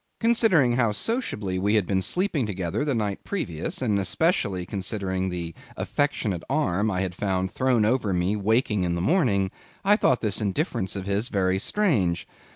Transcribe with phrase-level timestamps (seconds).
[0.19, 5.53] Considering how sociably we had been sleeping together the night previous, and especially considering the
[5.77, 9.51] affectionate arm I had found thrown over me upon waking in the morning,
[9.85, 12.27] I thought this indifference of his very strange.